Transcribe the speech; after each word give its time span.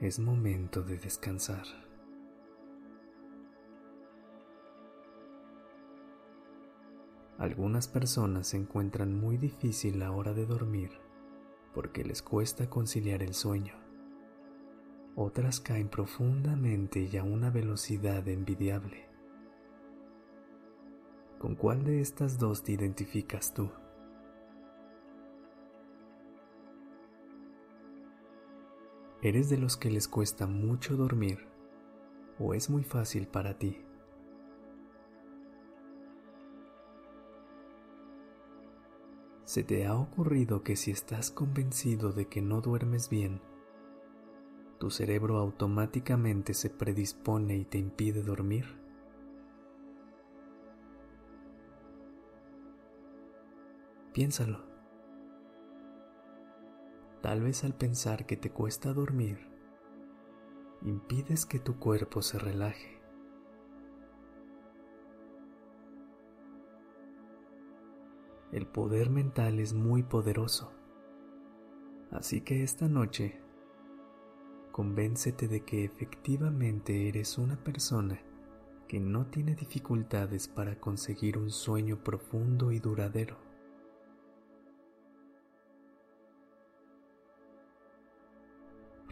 Es 0.00 0.18
momento 0.18 0.82
de 0.82 0.96
descansar. 0.96 1.66
Algunas 7.36 7.86
personas 7.86 8.46
se 8.46 8.56
encuentran 8.56 9.14
muy 9.14 9.36
difícil 9.36 9.98
la 9.98 10.12
hora 10.12 10.32
de 10.32 10.46
dormir 10.46 10.92
porque 11.74 12.02
les 12.02 12.22
cuesta 12.22 12.70
conciliar 12.70 13.22
el 13.22 13.34
sueño. 13.34 13.74
Otras 15.16 15.60
caen 15.60 15.90
profundamente 15.90 17.06
y 17.12 17.18
a 17.18 17.22
una 17.22 17.50
velocidad 17.50 18.26
envidiable. 18.26 19.06
¿Con 21.38 21.56
cuál 21.56 21.84
de 21.84 22.00
estas 22.00 22.38
dos 22.38 22.62
te 22.62 22.72
identificas 22.72 23.52
tú? 23.52 23.70
¿Eres 29.22 29.50
de 29.50 29.58
los 29.58 29.76
que 29.76 29.90
les 29.90 30.08
cuesta 30.08 30.46
mucho 30.46 30.96
dormir 30.96 31.46
o 32.38 32.54
es 32.54 32.70
muy 32.70 32.84
fácil 32.84 33.26
para 33.26 33.58
ti? 33.58 33.76
¿Se 39.44 39.62
te 39.62 39.84
ha 39.84 39.94
ocurrido 39.94 40.62
que 40.62 40.74
si 40.74 40.90
estás 40.90 41.30
convencido 41.30 42.12
de 42.12 42.28
que 42.28 42.40
no 42.40 42.62
duermes 42.62 43.10
bien, 43.10 43.42
tu 44.78 44.90
cerebro 44.90 45.36
automáticamente 45.36 46.54
se 46.54 46.70
predispone 46.70 47.56
y 47.56 47.66
te 47.66 47.76
impide 47.76 48.22
dormir? 48.22 48.64
Piénsalo. 54.14 54.69
Tal 57.22 57.42
vez 57.42 57.64
al 57.64 57.74
pensar 57.74 58.24
que 58.24 58.38
te 58.38 58.50
cuesta 58.50 58.94
dormir, 58.94 59.46
impides 60.82 61.44
que 61.44 61.58
tu 61.58 61.78
cuerpo 61.78 62.22
se 62.22 62.38
relaje. 62.38 62.98
El 68.52 68.66
poder 68.66 69.10
mental 69.10 69.60
es 69.60 69.74
muy 69.74 70.02
poderoso, 70.02 70.72
así 72.10 72.40
que 72.40 72.62
esta 72.62 72.88
noche 72.88 73.38
convéncete 74.72 75.46
de 75.46 75.62
que 75.62 75.84
efectivamente 75.84 77.06
eres 77.06 77.36
una 77.36 77.62
persona 77.62 78.18
que 78.88 78.98
no 78.98 79.26
tiene 79.26 79.54
dificultades 79.54 80.48
para 80.48 80.80
conseguir 80.80 81.36
un 81.36 81.50
sueño 81.50 82.02
profundo 82.02 82.72
y 82.72 82.80
duradero. 82.80 83.49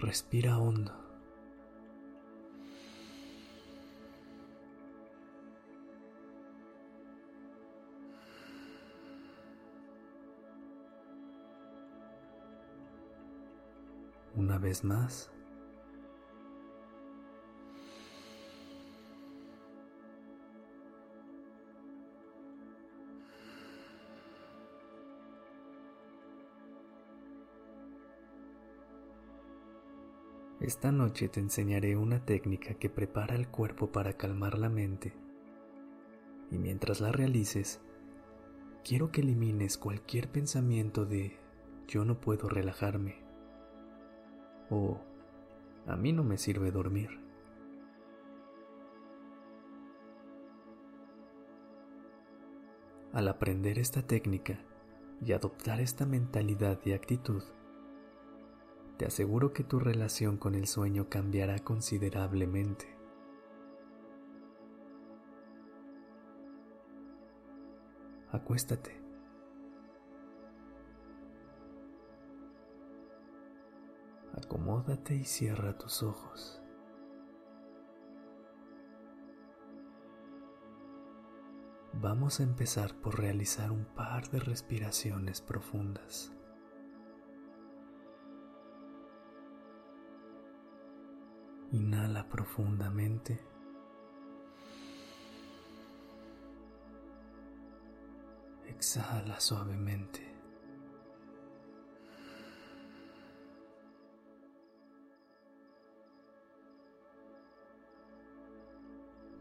Respira 0.00 0.58
hondo. 0.58 0.92
Una 14.34 14.58
vez 14.58 14.84
más. 14.84 15.30
Esta 30.66 30.90
noche 30.90 31.28
te 31.28 31.38
enseñaré 31.38 31.96
una 31.96 32.24
técnica 32.24 32.74
que 32.74 32.90
prepara 32.90 33.36
el 33.36 33.46
cuerpo 33.46 33.92
para 33.92 34.14
calmar 34.14 34.58
la 34.58 34.68
mente. 34.68 35.12
Y 36.50 36.58
mientras 36.58 37.00
la 37.00 37.12
realices, 37.12 37.80
quiero 38.82 39.12
que 39.12 39.20
elimines 39.20 39.78
cualquier 39.78 40.28
pensamiento 40.28 41.06
de 41.06 41.38
yo 41.86 42.04
no 42.04 42.18
puedo 42.20 42.48
relajarme 42.48 43.14
o 44.68 45.00
a 45.86 45.94
mí 45.94 46.12
no 46.12 46.24
me 46.24 46.36
sirve 46.36 46.72
dormir. 46.72 47.10
Al 53.12 53.28
aprender 53.28 53.78
esta 53.78 54.02
técnica 54.02 54.58
y 55.24 55.30
adoptar 55.30 55.78
esta 55.78 56.06
mentalidad 56.06 56.80
y 56.84 56.90
actitud, 56.90 57.44
te 58.96 59.04
aseguro 59.04 59.52
que 59.52 59.64
tu 59.64 59.78
relación 59.78 60.38
con 60.38 60.54
el 60.54 60.66
sueño 60.66 61.08
cambiará 61.08 61.58
considerablemente. 61.58 62.96
Acuéstate. 68.30 69.00
Acomódate 74.34 75.14
y 75.14 75.24
cierra 75.24 75.76
tus 75.76 76.02
ojos. 76.02 76.62
Vamos 81.94 82.40
a 82.40 82.42
empezar 82.42 82.94
por 83.00 83.18
realizar 83.18 83.72
un 83.72 83.86
par 83.86 84.28
de 84.30 84.38
respiraciones 84.38 85.40
profundas. 85.40 86.35
Inhala 91.76 92.26
profundamente. 92.26 93.38
Exhala 98.66 99.38
suavemente. 99.38 100.22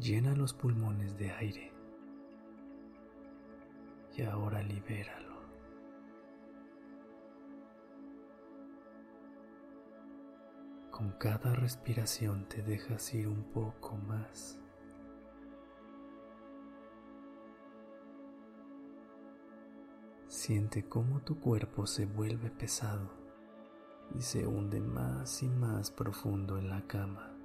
Llena 0.00 0.34
los 0.34 0.52
pulmones 0.54 1.16
de 1.16 1.30
aire 1.30 1.72
y 4.16 4.22
ahora 4.22 4.60
libéralo. 4.60 5.33
Con 10.94 11.10
cada 11.18 11.52
respiración 11.56 12.46
te 12.48 12.62
dejas 12.62 13.14
ir 13.14 13.26
un 13.26 13.42
poco 13.50 13.96
más. 13.96 14.60
Siente 20.28 20.88
cómo 20.88 21.20
tu 21.22 21.40
cuerpo 21.40 21.88
se 21.88 22.06
vuelve 22.06 22.48
pesado 22.48 23.10
y 24.14 24.22
se 24.22 24.46
hunde 24.46 24.80
más 24.80 25.42
y 25.42 25.48
más 25.48 25.90
profundo 25.90 26.58
en 26.58 26.70
la 26.70 26.86
cama. 26.86 27.36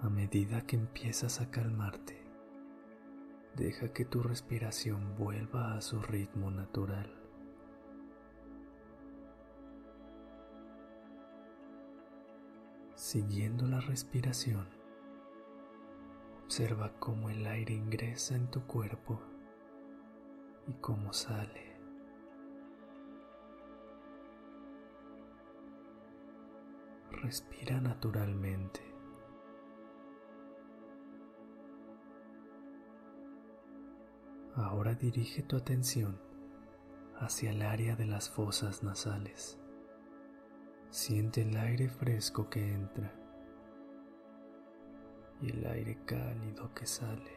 A 0.00 0.08
medida 0.08 0.62
que 0.62 0.76
empiezas 0.76 1.42
a 1.42 1.50
calmarte, 1.50 2.24
deja 3.54 3.92
que 3.92 4.06
tu 4.06 4.22
respiración 4.22 5.14
vuelva 5.14 5.74
a 5.74 5.82
su 5.82 6.00
ritmo 6.00 6.50
natural. 6.50 7.23
Siguiendo 12.94 13.66
la 13.66 13.80
respiración, 13.80 14.68
observa 16.44 16.92
cómo 17.00 17.28
el 17.28 17.44
aire 17.44 17.74
ingresa 17.74 18.36
en 18.36 18.48
tu 18.50 18.64
cuerpo 18.66 19.20
y 20.68 20.74
cómo 20.74 21.12
sale. 21.12 21.76
Respira 27.10 27.80
naturalmente. 27.80 28.80
Ahora 34.54 34.94
dirige 34.94 35.42
tu 35.42 35.56
atención 35.56 36.20
hacia 37.18 37.50
el 37.50 37.62
área 37.62 37.96
de 37.96 38.06
las 38.06 38.30
fosas 38.30 38.84
nasales. 38.84 39.58
Siente 40.94 41.42
el 41.42 41.56
aire 41.56 41.88
fresco 41.88 42.48
que 42.48 42.72
entra 42.72 43.12
y 45.40 45.50
el 45.50 45.66
aire 45.66 45.98
cálido 46.06 46.72
que 46.72 46.86
sale. 46.86 47.32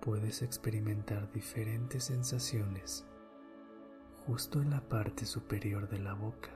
Puedes 0.00 0.42
experimentar 0.42 1.30
diferentes 1.30 2.02
sensaciones 2.02 3.06
justo 4.26 4.60
en 4.60 4.70
la 4.70 4.80
parte 4.80 5.24
superior 5.24 5.88
de 5.88 6.00
la 6.00 6.14
boca. 6.14 6.50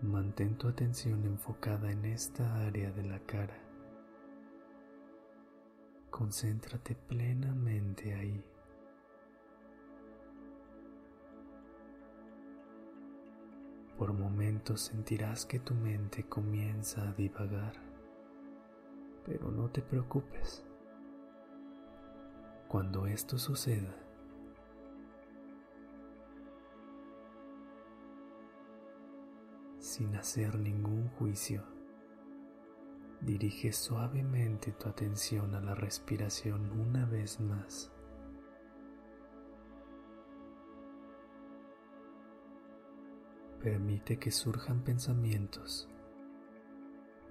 Mantén 0.00 0.56
tu 0.56 0.66
atención 0.66 1.26
enfocada 1.26 1.92
en 1.92 2.06
esta 2.06 2.64
área 2.66 2.90
de 2.90 3.02
la 3.02 3.18
cara. 3.20 3.67
Concéntrate 6.10 6.94
plenamente 6.94 8.14
ahí. 8.14 8.44
Por 13.96 14.12
momentos 14.12 14.80
sentirás 14.80 15.44
que 15.44 15.58
tu 15.58 15.74
mente 15.74 16.24
comienza 16.24 17.08
a 17.08 17.12
divagar, 17.12 17.74
pero 19.24 19.50
no 19.50 19.68
te 19.70 19.82
preocupes. 19.82 20.64
Cuando 22.68 23.06
esto 23.06 23.38
suceda, 23.38 23.96
sin 29.78 30.14
hacer 30.16 30.58
ningún 30.58 31.08
juicio. 31.08 31.77
Dirige 33.28 33.74
suavemente 33.74 34.72
tu 34.72 34.88
atención 34.88 35.54
a 35.54 35.60
la 35.60 35.74
respiración 35.74 36.70
una 36.70 37.04
vez 37.04 37.38
más. 37.40 37.92
Permite 43.62 44.18
que 44.18 44.30
surjan 44.30 44.82
pensamientos 44.82 45.90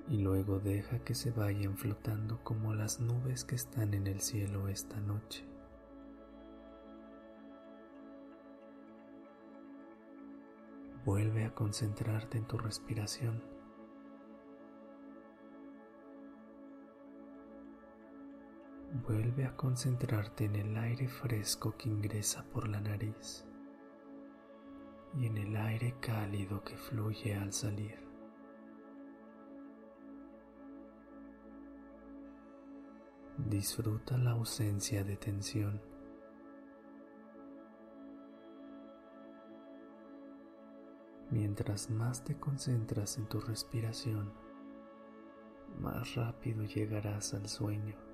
y 0.08 0.20
luego 0.20 0.60
deja 0.60 1.00
que 1.00 1.16
se 1.16 1.32
vayan 1.32 1.76
flotando 1.76 2.44
como 2.44 2.76
las 2.76 3.00
nubes 3.00 3.44
que 3.44 3.56
están 3.56 3.96
en 3.96 4.06
el 4.06 4.22
cielo 4.22 4.68
esta 4.68 5.00
noche. 5.00 5.48
Vuelve 11.06 11.44
a 11.46 11.56
concentrarte 11.56 12.38
en 12.38 12.46
tu 12.46 12.60
respiración. 12.60 13.57
Vuelve 19.06 19.46
a 19.46 19.56
concentrarte 19.56 20.46
en 20.46 20.56
el 20.56 20.78
aire 20.78 21.08
fresco 21.08 21.76
que 21.78 21.90
ingresa 21.90 22.44
por 22.46 22.68
la 22.68 22.80
nariz 22.80 23.46
y 25.16 25.28
en 25.28 25.38
el 25.38 25.56
aire 25.56 25.96
cálido 26.00 26.64
que 26.64 26.76
fluye 26.76 27.36
al 27.36 27.54
salir. 27.54 28.00
Disfruta 33.38 34.18
la 34.18 34.32
ausencia 34.32 35.04
de 35.04 35.16
tensión. 35.16 35.82
Mientras 41.30 41.90
más 41.90 42.24
te 42.24 42.38
concentras 42.40 43.18
en 43.18 43.28
tu 43.28 43.40
respiración, 43.40 44.34
más 45.80 46.16
rápido 46.16 46.64
llegarás 46.64 47.34
al 47.34 47.48
sueño. 47.48 48.07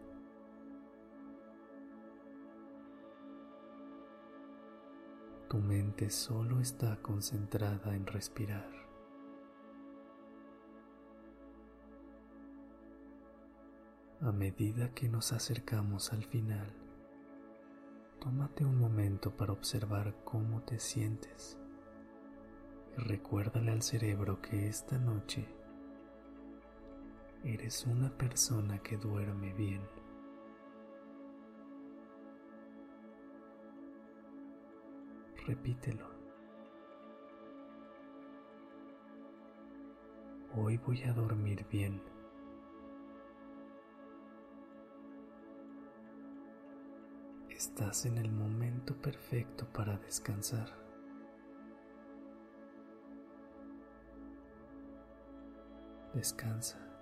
Tu 5.53 5.59
mente 5.59 6.09
solo 6.09 6.59
está 6.59 6.99
concentrada 7.03 7.95
en 7.95 8.07
respirar. 8.07 8.71
A 14.21 14.31
medida 14.31 14.95
que 14.95 15.07
nos 15.07 15.31
acercamos 15.31 16.11
al 16.11 16.23
final, 16.23 16.73
tómate 18.19 18.65
un 18.65 18.79
momento 18.79 19.29
para 19.37 19.53
observar 19.53 20.15
cómo 20.23 20.63
te 20.63 20.79
sientes 20.79 21.59
y 22.97 23.01
recuérdale 23.01 23.73
al 23.73 23.83
cerebro 23.83 24.41
que 24.41 24.67
esta 24.67 24.97
noche 24.97 25.45
eres 27.43 27.85
una 27.85 28.09
persona 28.09 28.79
que 28.79 28.97
duerme 28.97 29.53
bien. 29.53 30.02
Repítelo. 35.45 36.07
Hoy 40.55 40.77
voy 40.77 41.03
a 41.03 41.11
dormir 41.11 41.65
bien. 41.69 42.01
Estás 47.49 48.05
en 48.05 48.17
el 48.19 48.31
momento 48.31 48.95
perfecto 49.01 49.67
para 49.73 49.97
descansar. 49.97 50.69
Descansa. 56.13 56.92